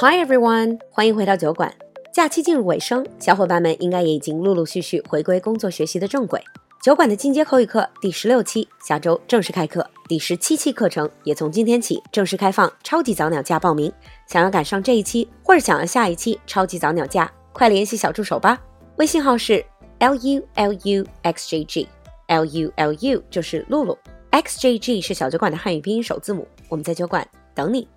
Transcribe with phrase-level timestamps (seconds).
[0.00, 1.74] Hi everyone，欢迎回到酒馆。
[2.12, 6.40] 假期进入尾声，小伙伴们应该也已经陆陆续续回归工作学习的正轨。
[6.80, 13.92] 酒馆的进阶口语课第十六期下周正式开课，第十七期课程也从今天起正式开放超级早鸟价报名。
[14.28, 18.56] 想要赶上这一期，或者想要下一期超级早鸟价，快联系小助手吧。
[18.98, 19.54] 微信号是
[19.98, 23.98] l u l u x j g，l u l u 就是露露
[24.30, 26.46] ，x j g 是小酒馆的汉语拼音首字母。
[26.68, 27.88] 我们在酒馆等你。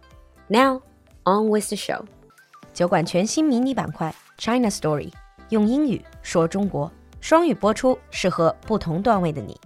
[0.47, 0.81] Now
[1.25, 2.03] on with the show。
[2.73, 5.11] 酒馆全新迷你板块 China Story，
[5.49, 9.59] 用英语说中国，双语播出，适合不同段位的你。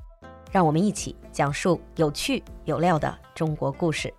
[0.51, 4.13] 让我们一起讲述有趣有料的中国故事。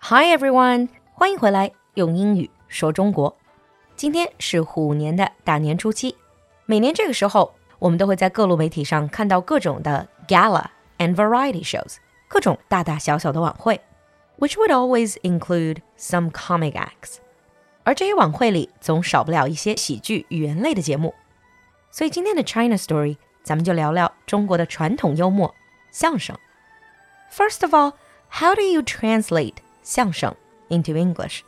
[0.00, 3.34] Hi everyone，欢迎回来，用英语说中国。
[3.96, 6.16] 今天是虎年的大年初七，
[6.66, 10.64] 每年这个时候，我们都会在各路媒体上看到各种的 gala
[10.98, 11.96] and variety shows，
[12.28, 13.80] 各种大大小小的晚会
[14.38, 17.16] ，which would always include some comic acts。
[17.82, 21.14] 而这些晚会里总少不了一些喜剧语言类的节目。
[21.90, 25.54] 所以今天的 China Story，咱们就聊聊中国的传统幽默
[25.90, 26.36] 相声。
[27.30, 27.92] First of all,
[28.30, 30.34] how do you translate 相声
[30.68, 31.40] into English。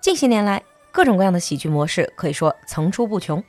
[0.00, 3.42] 近些年来，各种各样的喜剧模式可以说层出不穷。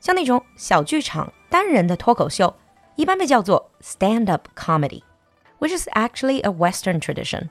[0.00, 2.54] 像那种小剧场单人的脱口秀，
[2.97, 7.49] 一般被叫做 stand-up comedy，which is actually a Western tradition。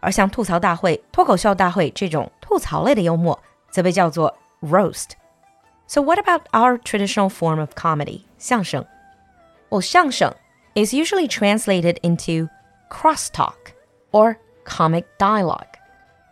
[0.00, 8.84] 而像吐槽大会、脱口秀大会这种吐槽类的幽默，则被叫做 roast。So what about our traditional form of comedy, 相声?
[9.70, 10.34] Well, 相声
[10.74, 12.48] is usually translated into
[12.90, 13.74] crosstalk
[14.12, 15.78] or comic dialogue.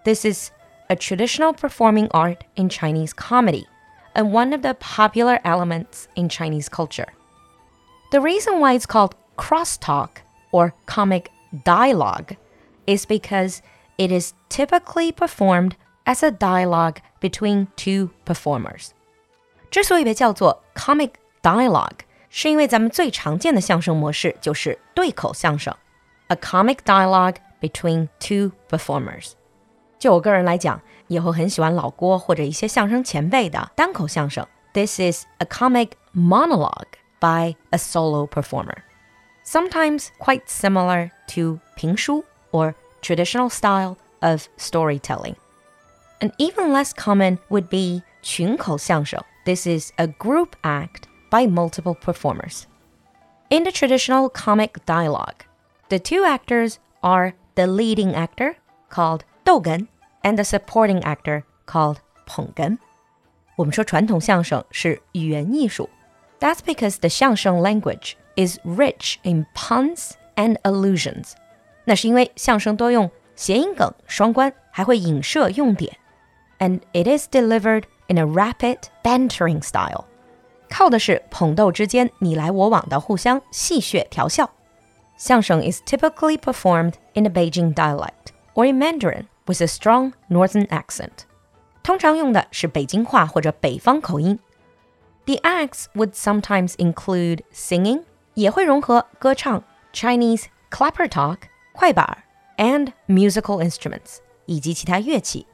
[0.05, 0.51] This is
[0.89, 3.67] a traditional performing art in Chinese comedy
[4.15, 7.09] and one of the popular elements in Chinese culture.
[8.11, 11.27] The reason why it's called crosstalk or comic
[11.65, 12.37] dialogue
[12.87, 13.59] is because
[13.97, 15.73] it is typically performed
[16.05, 18.91] as a dialogue between two performers.
[19.71, 21.13] 之所以被叫做 comic
[21.43, 25.75] dialogue，是因为咱们最常见的相声模式就是对口相声，
[26.29, 29.33] a comic dialogue between two performers。
[29.99, 34.47] 就我个人来讲，以后很喜欢老郭或者一些相声前辈的单口相声。
[34.75, 38.85] This is a comic monologue by a solo performer,
[39.45, 45.37] sometimes quite similar to 评书 or traditional style of storytelling.
[46.21, 49.21] And even less common would be 群口相声.
[49.45, 52.67] This is a group act by multiple performers.
[53.51, 55.45] In the traditional comic dialogue,
[55.89, 58.57] the two actors are the leading actor,
[58.89, 59.89] called 逗哏,
[60.23, 62.79] and the supporting actor, called 捧哏。
[63.57, 65.91] 我们说传统相声是语言艺术
[66.41, 71.33] ，That's because the 相声 language is rich in puns and allusions。
[71.85, 75.97] 那是因为相声多用谐音梗、双关，还会影射用典。
[76.59, 80.05] And it is delivered in a rapid, bantering style，
[80.71, 84.51] 靠的是捧逗之间你来我往的互相戏谑调笑。
[85.17, 91.27] 相声 is typically performed in a Beijing dialect or in Mandarin with a strong northern accent.
[91.83, 94.39] 通常用的是北京话或者北方口音。
[95.27, 98.03] The acts would sometimes include singing，
[98.35, 99.63] 也会融合歌唱、
[99.93, 101.39] Chinese clapper talk、
[101.73, 102.25] 快板
[102.57, 105.47] and musical instruments 以及其他乐器。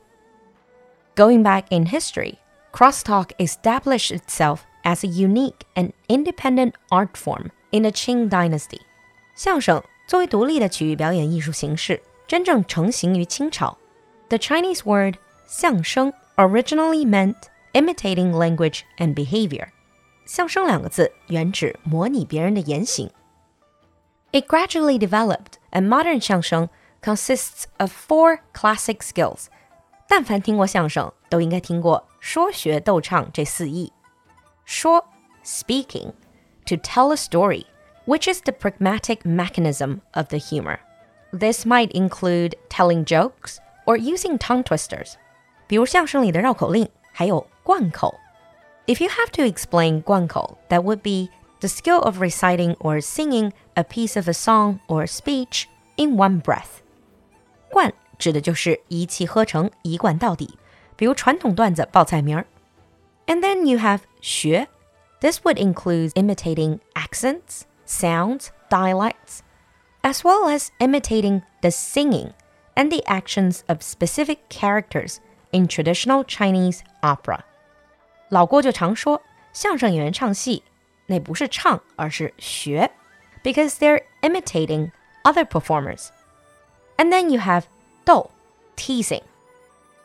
[1.14, 2.36] Going back in history,
[2.72, 8.80] crosstalk established itself as a unique and independent art form in the Qing dynasty.
[9.34, 13.76] 相声作为独立的曲艺表演艺术形式，真正成型于清朝。
[14.28, 15.16] The Chinese word
[15.46, 17.34] 相声 originally meant
[17.72, 19.68] imitating language and behavior.
[20.26, 23.10] 相声两个字原指模拟别人的言行。
[24.30, 26.68] It gradually developed, and modern 相声
[27.00, 29.46] consists of four classic skills.
[30.06, 33.92] 但凡听过相声，都应该听过说学逗唱这四艺。
[34.64, 35.06] 说
[35.44, 36.12] speaking
[36.66, 37.64] to tell a story
[38.04, 40.78] which is the pragmatic mechanism of the humor.
[41.30, 45.14] This might include telling jokes or using tongue twisters.
[45.66, 48.14] 比如相声里的绕口令，还有 贯口。
[48.86, 51.30] If you have to explain 贯口, that would be
[51.60, 55.64] the skill of reciting or singing a piece of a song or speech
[55.96, 56.80] in one breath.
[57.70, 60.58] 贯指的就是一气呵成，一贯到底。
[60.96, 62.46] 比如传统段子报菜名儿。
[63.26, 64.68] And then you have 学.
[65.20, 69.40] This would include imitating accents, sounds, dialects,
[70.02, 72.32] as well as imitating the singing
[72.74, 75.18] and the actions of specific characters
[75.50, 77.44] in traditional Chinese opera.
[78.28, 79.22] 老郭就常说，
[79.52, 80.62] 相声演员唱戏，
[81.06, 82.90] 那不是唱，而是学，
[83.42, 84.90] because they're imitating
[85.24, 86.08] other performers.
[86.96, 87.64] And then you have
[88.04, 88.30] 逗
[88.76, 89.22] teasing.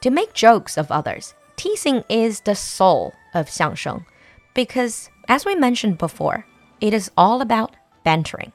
[0.02, 4.02] To make jokes of others, teasing is the soul of 相声
[4.54, 6.44] because as we mentioned before,
[6.80, 7.72] it is all about
[8.04, 8.52] bantering.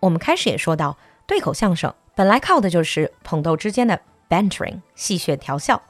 [0.00, 0.96] 我们开始也说到，
[1.26, 5.82] 对口相声本来靠的就是捧逗之间的 bantering 戏谑调笑。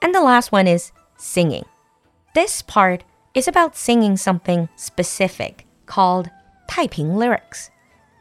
[0.00, 1.64] And the last one is singing.
[2.34, 3.00] This part
[3.34, 6.26] is about singing something specific called
[6.66, 7.68] 太平 lyrics.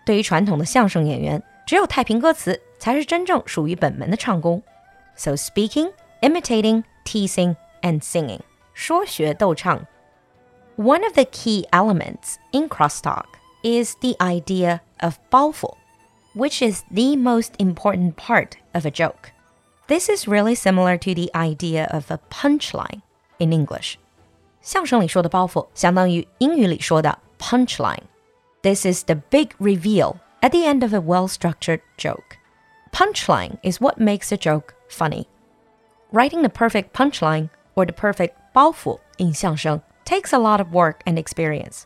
[0.05, 4.61] 对于传统的相声演员，只有太平歌词才是真正属于本门的唱功。
[5.15, 5.91] So speaking,
[6.21, 8.41] imitating, teasing, and singing.
[8.73, 9.85] 说学逗唱
[10.75, 13.25] one of the key elements in crosstalk
[13.63, 15.75] is the idea of 包袱,
[16.35, 19.31] which is the most important part of a joke.
[19.87, 23.01] This is really similar to the idea of a punchline
[23.39, 23.95] in English.
[24.61, 28.03] 相声里说的包袱相当于英语里说的 punchline.
[28.63, 32.37] This is the big reveal at the end of a well-structured joke.
[32.91, 35.27] Punchline is what makes a joke funny.
[36.11, 41.01] Writing the perfect punchline or the perfect 包袱 in 相声 takes a lot of work
[41.05, 41.85] and experience,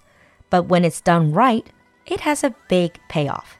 [0.49, 1.65] but when it's done right,
[2.05, 3.57] it has a big payoff.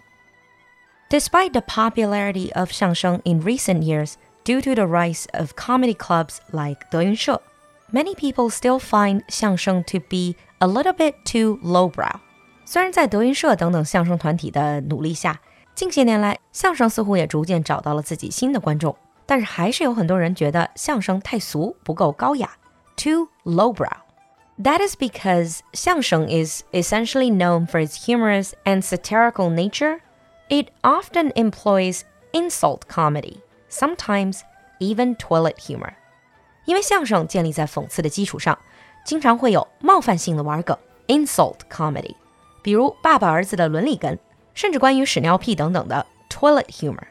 [1.09, 6.39] Despite the popularity of xiangsheng in recent years due to the rise of comedy clubs
[6.51, 7.15] like De Yun
[7.91, 12.19] many people still find xiangsheng to be a little bit too lowbrow.
[12.65, 15.39] 虽然在德云社等等相声团体的努力下，
[15.73, 18.95] 近些年来相声似乎也逐渐找到了自己新的观众，
[19.25, 22.51] 但是还是有很多人觉得相声太俗，不够高雅，
[22.95, 29.99] too lowbrow。that is because xiangsheng is essentially known for its humorous and satirical nature.
[30.49, 32.01] It often employs
[32.33, 33.37] insult comedy,
[33.69, 34.41] sometimes
[34.79, 35.93] even toilet humor.
[36.65, 38.57] 因为相声建立在讽刺的基础上，
[39.03, 40.77] 经常会有冒犯性的玩梗
[41.07, 42.15] （insult comedy），
[42.61, 44.19] 比如爸爸儿子的伦理根，
[44.53, 47.07] 甚至关于屎尿屁等等的 toilet humor.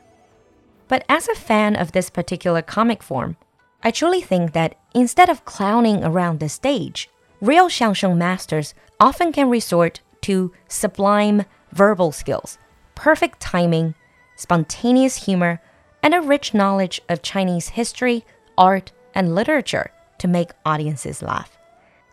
[0.89, 3.35] But as a fan of this particular comic form,
[3.81, 7.07] I truly think that instead of clowning around the stage,
[7.41, 12.59] real xiangsheng masters often can resort to sublime verbal skills,
[12.95, 13.95] perfect timing,
[14.37, 15.61] spontaneous humor,
[16.03, 18.25] and a rich knowledge of Chinese history,
[18.57, 19.87] art, and literature
[20.19, 21.47] to make audiences laugh.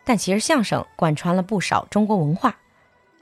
[0.04, 2.58] 但其实相声贯穿了不少中国文化。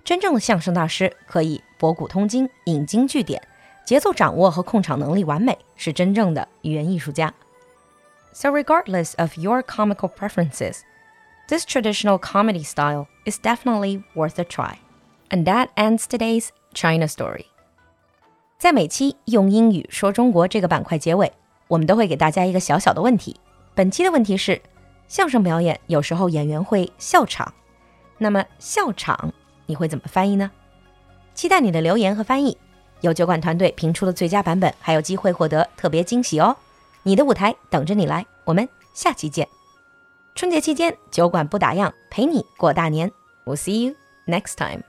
[0.04, 3.42] 真正的相声大师可以博古通今、引经据典，
[3.86, 7.33] 节奏掌握和控场能力完美，是真正的语言艺术家。
[8.33, 10.80] So regardless of your comical preferences,
[11.48, 14.75] this traditional comedy style is definitely worth a try.
[15.30, 17.45] And that ends today's China story.
[18.57, 21.31] 在每期用英语说中国这个板块结尾，
[21.68, 23.39] 我们都会给大家一个小小的问题。
[23.78, 24.60] 本期的问题是：
[25.06, 27.54] 相声表演有时候演员会笑场，
[28.19, 29.32] 那么笑场
[29.66, 30.50] 你会怎么翻译呢？
[31.32, 32.58] 期待你的留言和翻译。
[33.02, 36.56] 由酒馆团队评出的最佳版本还有机会获得特别惊喜哦！
[37.04, 39.48] 你的舞台等着你来，我们下期见。
[40.34, 43.08] 春节期间，酒馆不打烊，陪你过大年。
[43.44, 43.94] We'll see you
[44.26, 44.88] next time.